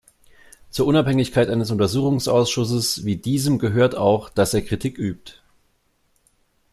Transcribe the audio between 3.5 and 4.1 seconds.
gehört